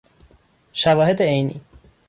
[0.73, 1.61] شواهد عینی